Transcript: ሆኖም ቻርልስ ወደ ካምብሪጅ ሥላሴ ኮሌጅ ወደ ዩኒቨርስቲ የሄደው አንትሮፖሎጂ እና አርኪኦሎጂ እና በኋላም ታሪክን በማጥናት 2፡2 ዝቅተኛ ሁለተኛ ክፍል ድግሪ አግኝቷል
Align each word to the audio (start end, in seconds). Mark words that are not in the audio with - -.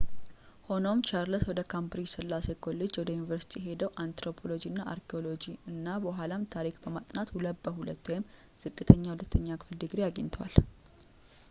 ሆኖም 0.67 1.01
ቻርልስ 1.07 1.43
ወደ 1.49 1.61
ካምብሪጅ 1.71 2.07
ሥላሴ 2.15 2.47
ኮሌጅ 2.65 2.93
ወደ 3.01 3.07
ዩኒቨርስቲ 3.17 3.51
የሄደው 3.59 3.91
አንትሮፖሎጂ 4.03 4.63
እና 4.71 4.79
አርኪኦሎጂ 4.93 5.45
እና 5.73 5.85
በኋላም 6.07 6.49
ታሪክን 6.57 6.83
በማጥናት 6.87 7.35
2፡2 7.37 8.13
ዝቅተኛ 8.65 9.05
ሁለተኛ 9.15 9.47
ክፍል 9.63 9.77
ድግሪ 9.85 10.01
አግኝቷል 10.09 10.55